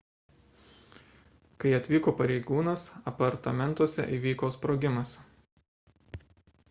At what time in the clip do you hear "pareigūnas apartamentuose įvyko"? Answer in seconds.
2.21-4.53